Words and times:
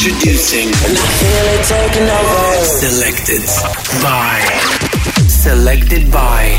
Introducing. 0.00 0.68
And 0.68 0.94
I 0.96 1.08
feel 1.18 1.46
it 1.58 1.66
taking 1.66 2.06
over. 2.06 2.64
Selected 2.78 3.42
by. 4.00 4.38
Selected 5.26 6.12
by. 6.12 6.54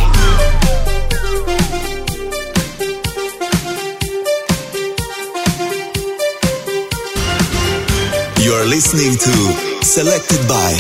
You're 8.44 8.66
listening 8.66 9.16
to 9.16 9.86
Selected 9.86 10.46
by 10.50 10.74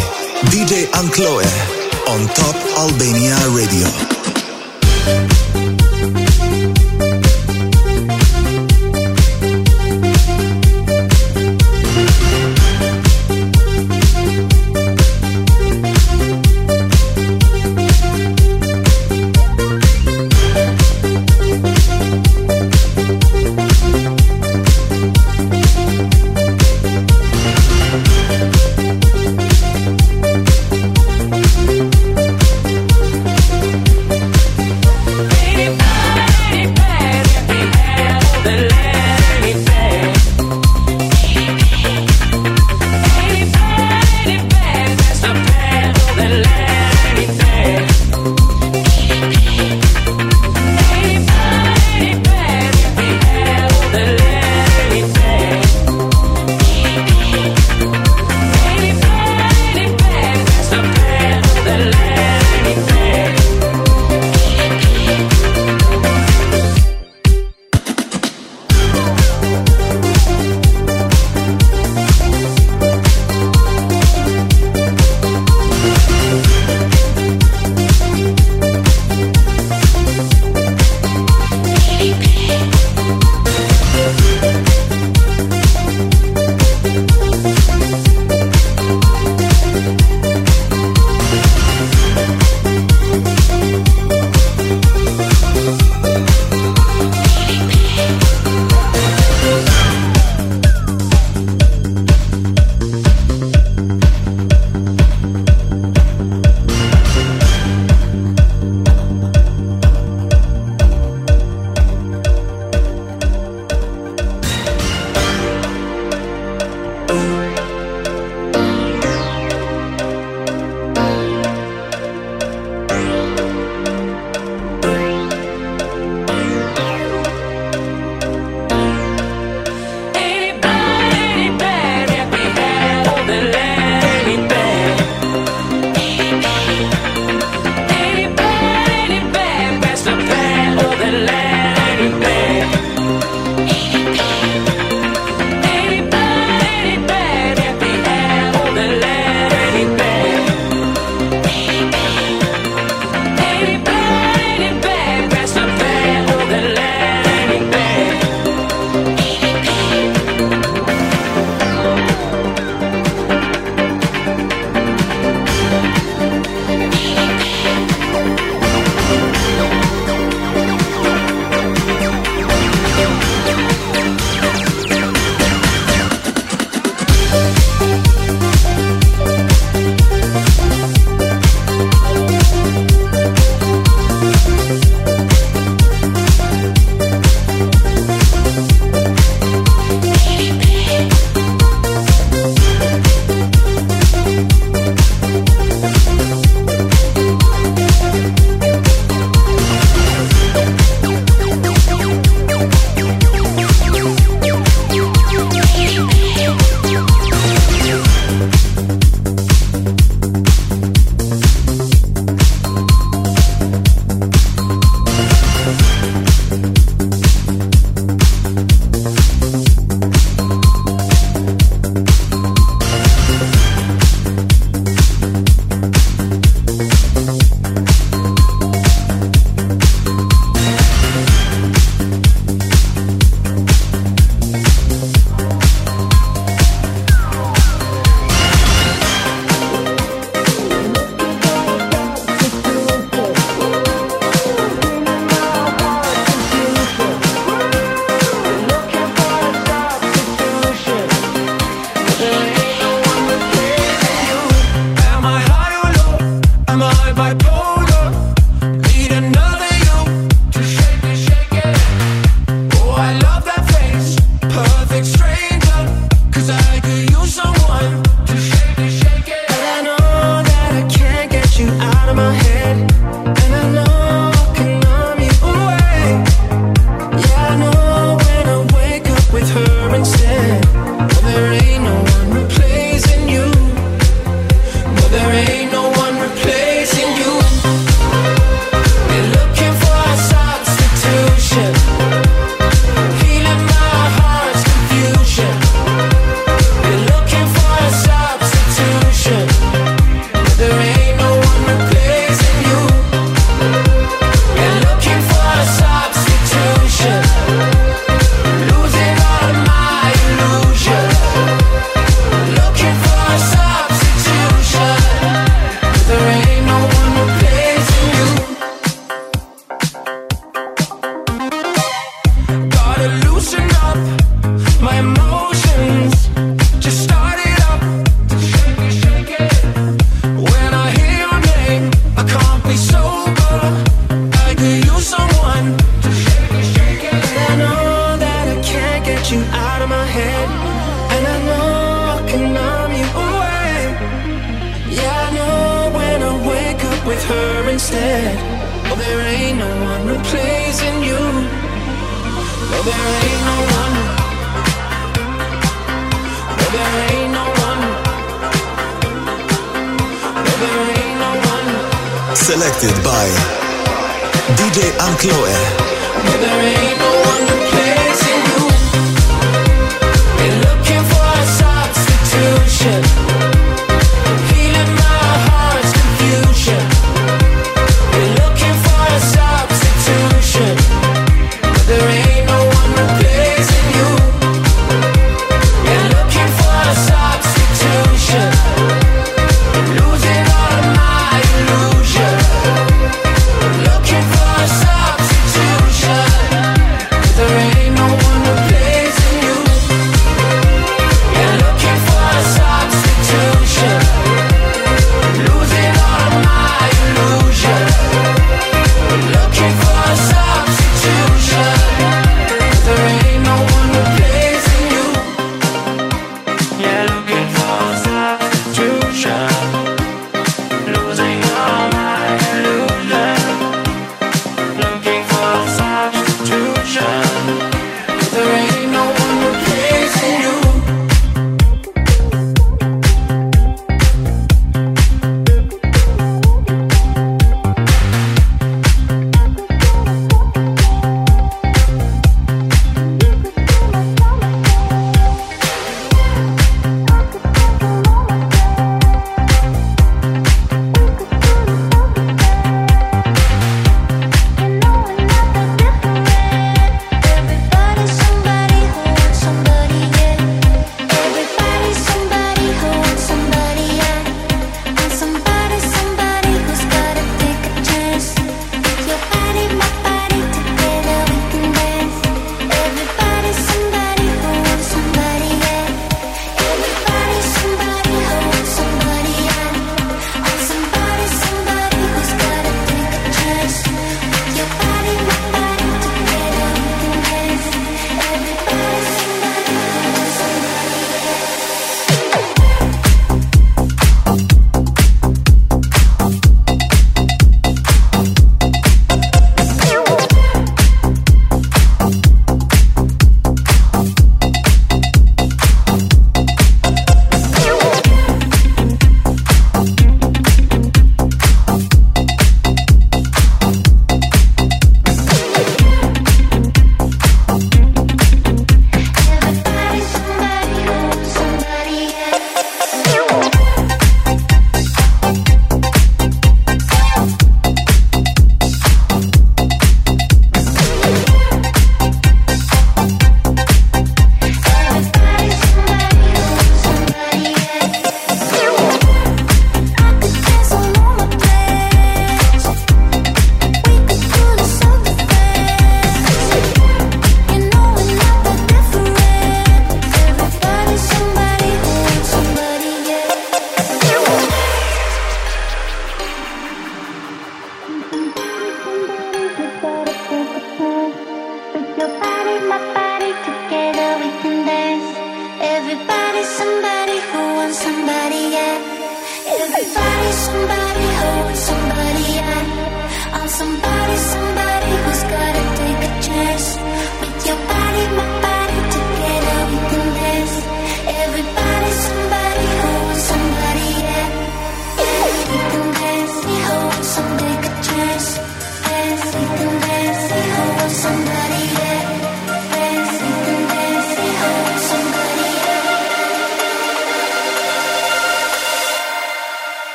DJ 0.52 0.84
Ankloe 1.00 1.48
on 2.10 2.28
Top 2.36 2.56
Albania 2.78 3.38
Radio. 3.56 3.88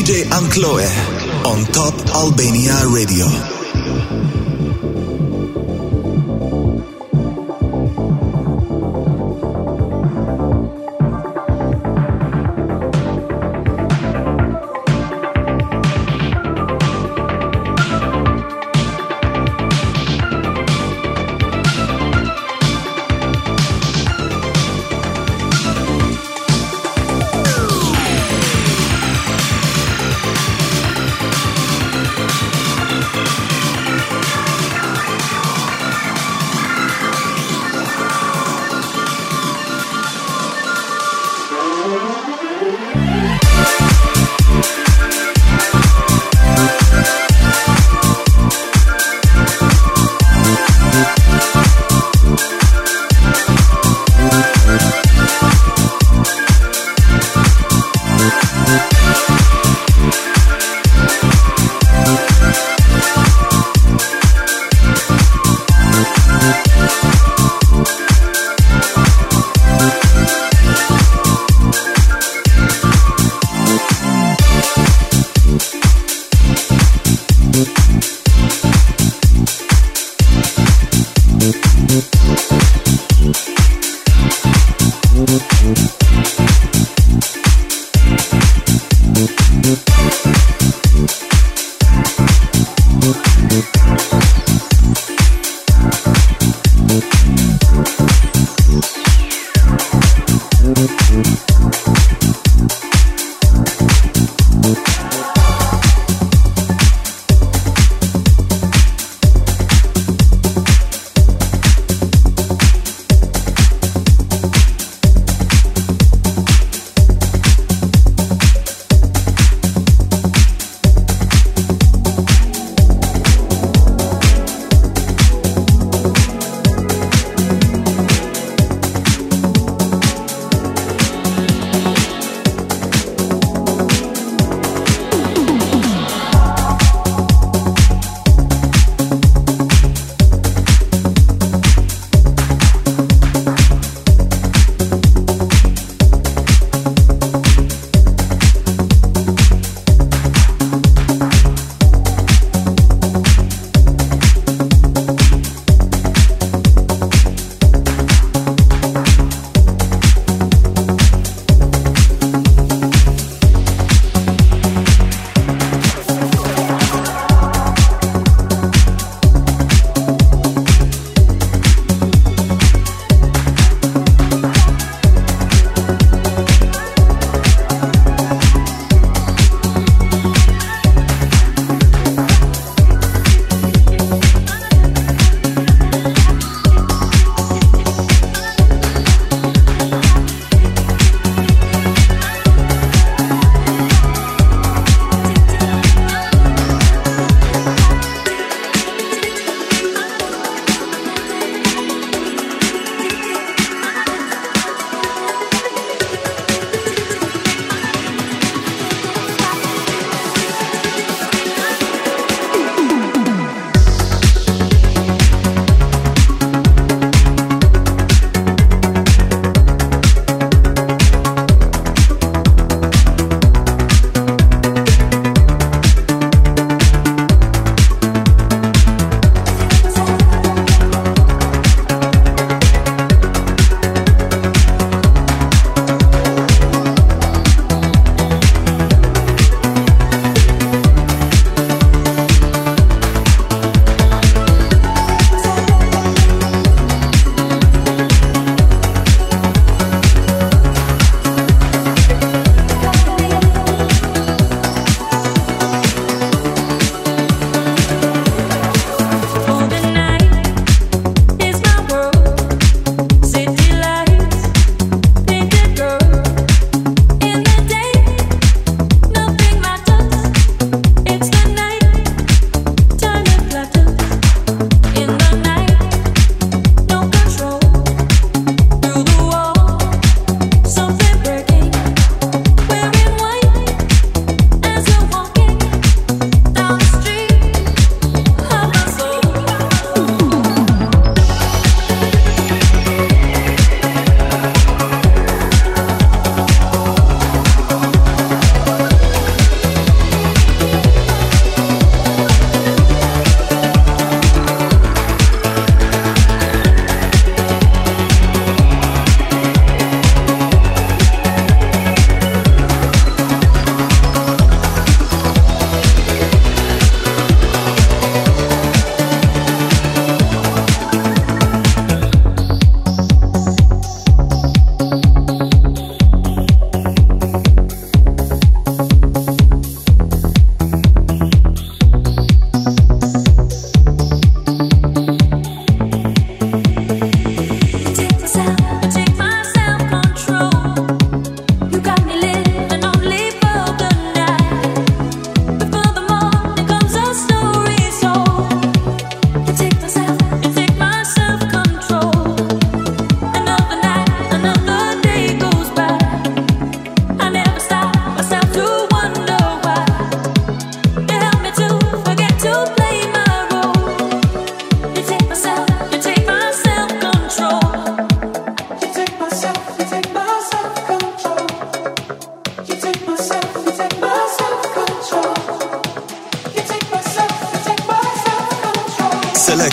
DJ 0.00 0.24
Ankloe 0.30 0.88
on 1.44 1.66
Top 1.72 1.92
Albania 2.14 2.86
Radio. 2.88 3.59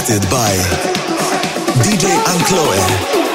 By 0.08 0.56
DJ 1.84 2.08
Ankloe. 2.24 3.27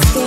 just 0.00 0.23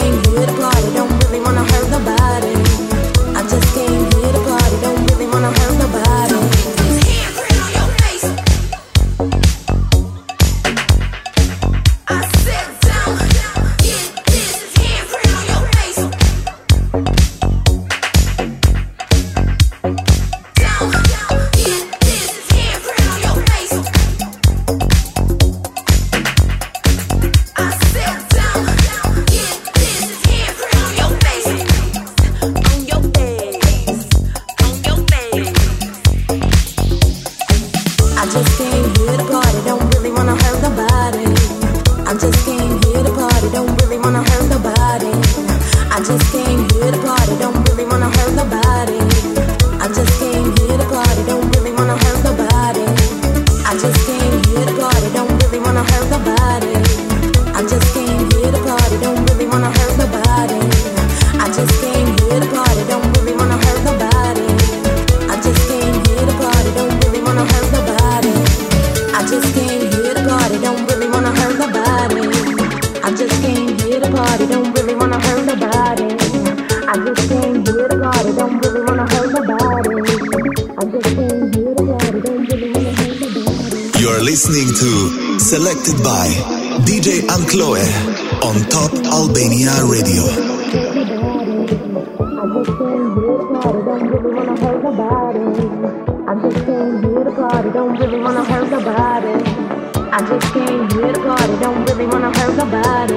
nobody. 102.70 103.16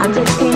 I'm 0.00 0.12
just 0.12 0.38
kidding. 0.38 0.55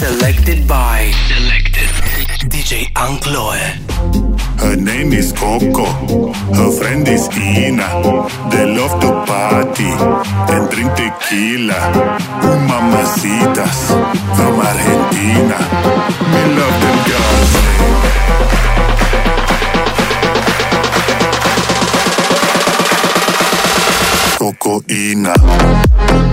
Selected 0.00 0.66
by 0.66 1.12
Selected 1.28 1.90
DJ 2.48 2.88
Ankloe. 2.94 3.60
Her 4.58 4.74
name 4.74 5.12
is 5.12 5.30
Coco, 5.30 5.84
her 6.54 6.70
friend 6.72 7.06
is 7.06 7.28
Ina. 7.36 7.84
They 8.50 8.64
love 8.64 8.98
to 9.02 9.10
party 9.28 9.92
and 10.54 10.70
drink 10.70 10.94
tequila. 10.96 11.80
Un 12.48 12.66
mamacitas 12.66 13.92
from 14.36 14.58
Argentina. 14.64 15.58
We 16.32 16.42
love 16.56 16.76
them 16.80 16.98
girls. 17.04 17.50
Coco 24.38 24.80
Ina. 24.88 26.29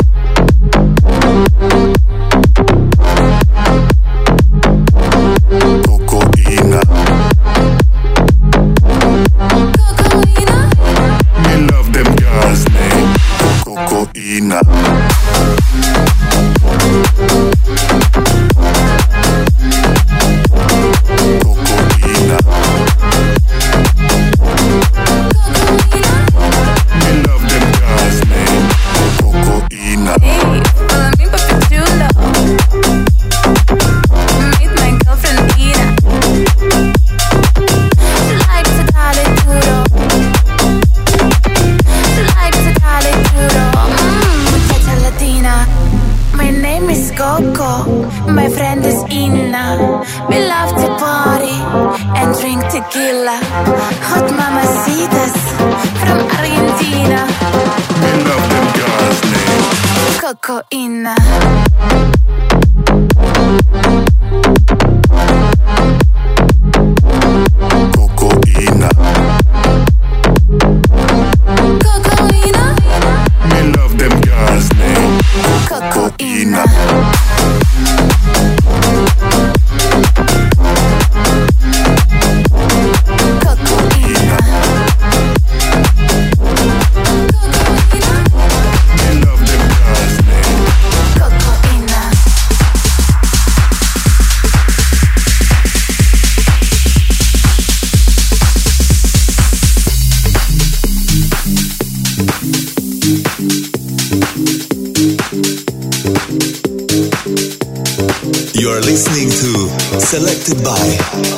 By 110.56 110.88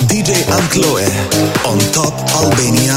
DJ 0.05 0.33
Ankloe 0.53 1.05
on 1.65 1.79
Top 1.91 2.13
Albania 2.37 2.88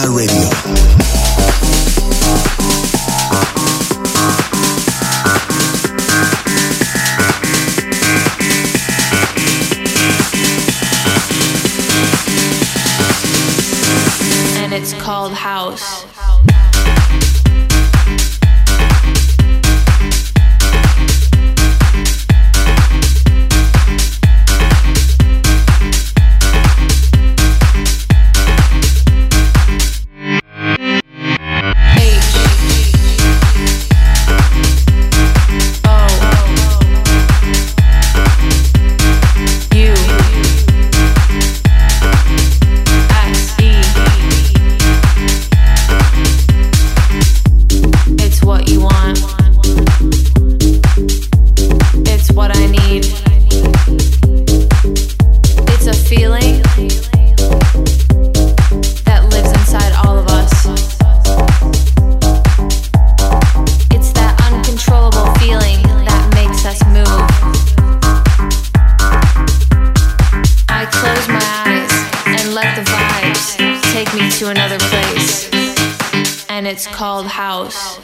it's 76.72 76.86
called 76.86 77.26
house. 77.26 77.98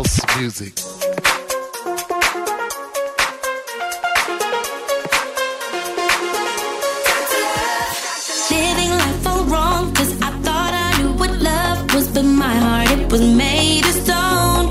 house 0.00 0.38
music. 0.38 0.72
Living 8.50 8.90
life 9.02 9.26
all 9.26 9.44
wrong, 9.44 9.92
cause 9.94 10.12
I 10.22 10.30
thought 10.44 10.72
I 10.72 11.02
knew 11.02 11.12
what 11.20 11.32
love 11.50 11.94
was, 11.94 12.08
but 12.08 12.24
my 12.24 12.54
heart, 12.64 12.90
it 12.90 13.12
was 13.12 13.20
made 13.20 13.84
of 13.84 13.94
stone. 14.04 14.64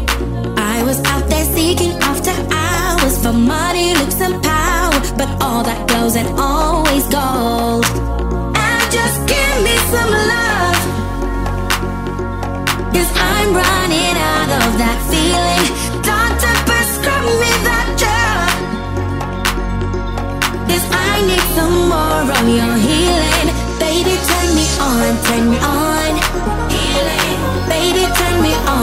I 0.58 0.84
was 0.84 1.00
out 1.06 1.30
there 1.30 1.46
seeking 1.56 1.94
after 2.10 2.34
hours 2.52 3.16
for 3.24 3.34
money, 3.34 3.94
looks, 4.00 4.20
and 4.22 4.36
power, 4.42 5.00
but 5.20 5.30
all 5.44 5.64
that 5.64 5.88
goes 5.90 6.16
and 6.16 6.28
all. 6.40 6.69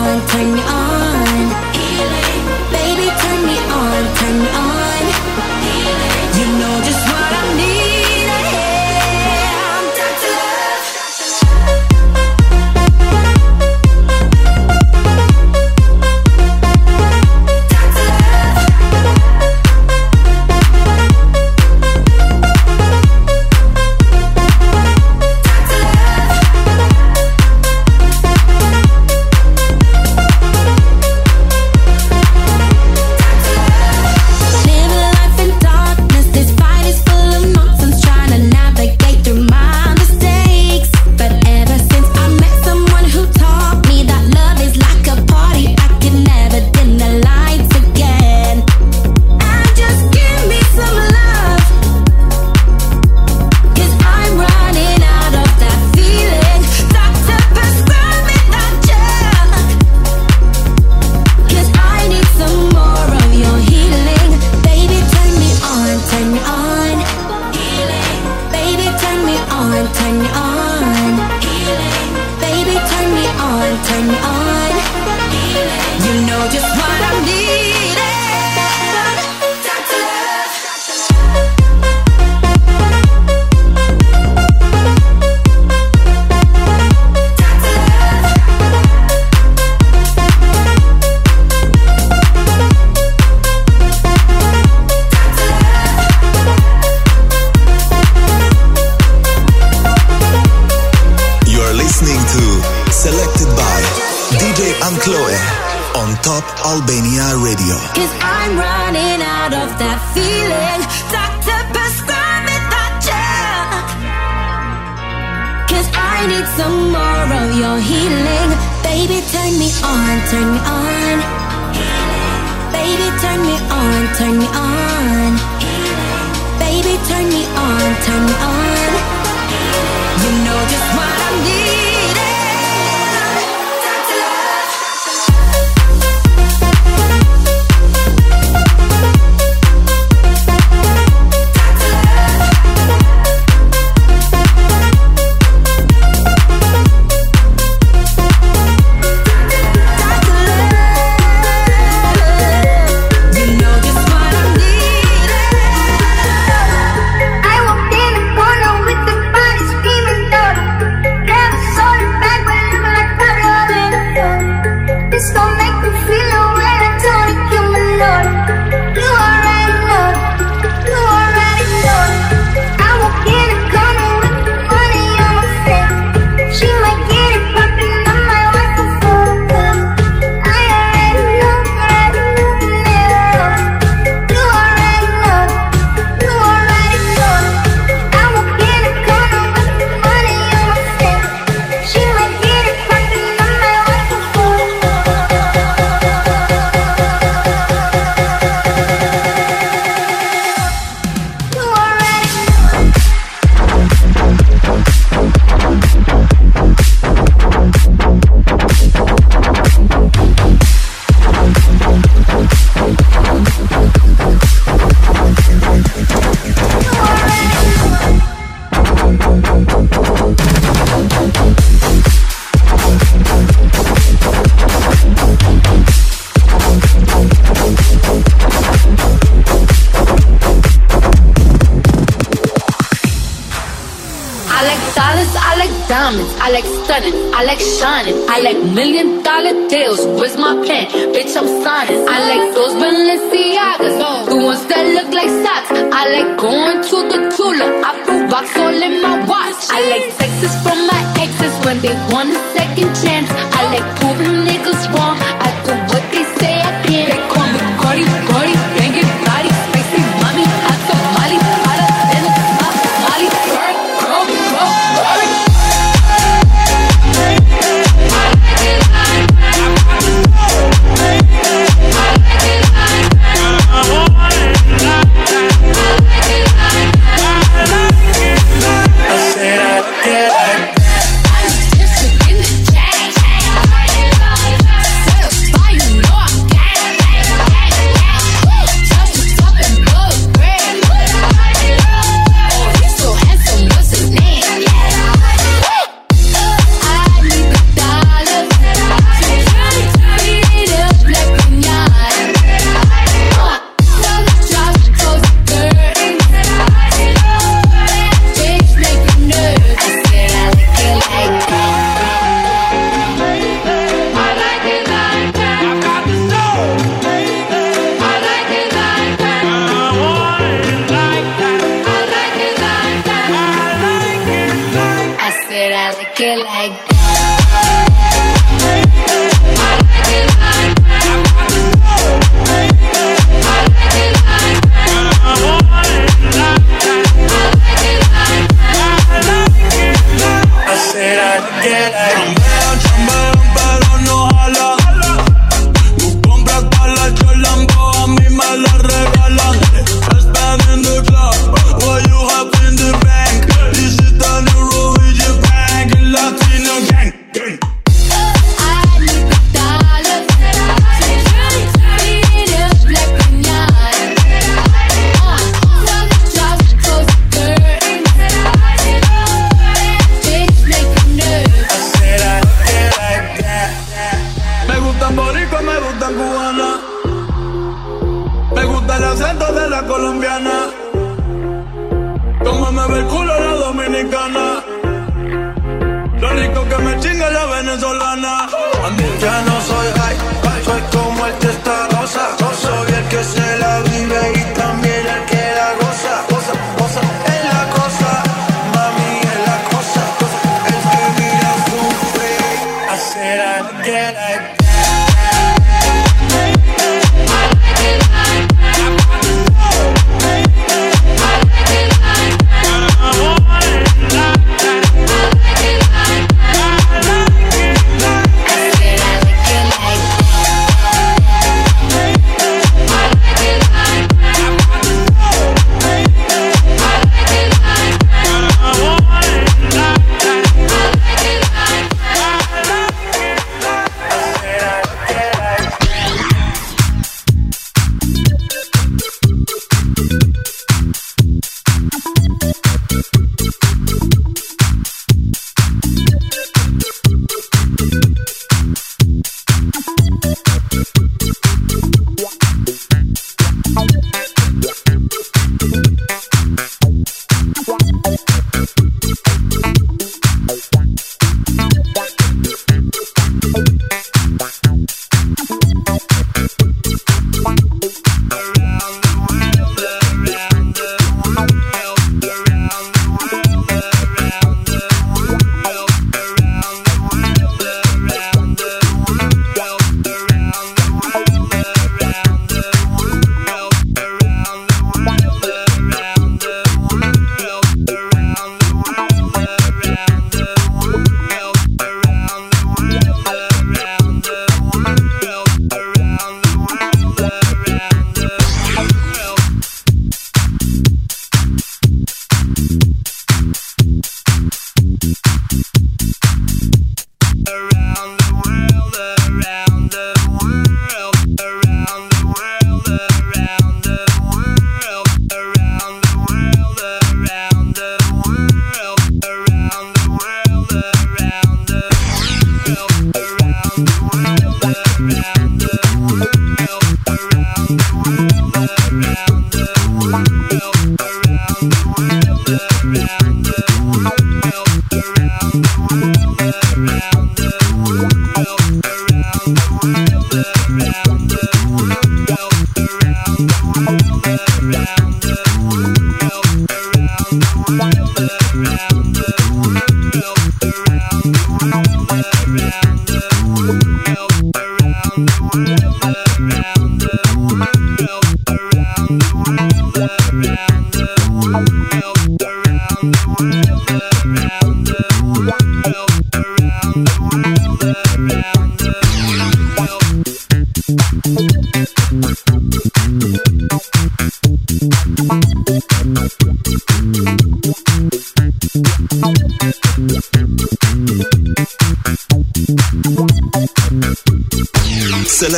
on, 0.06 0.26
turn 0.28 0.54
me 0.54 0.62
on 0.62 1.05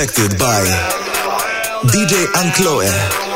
Selected 0.09 0.39
by 0.39 0.65
DJ 1.91 2.25
Ankloe. 2.33 3.28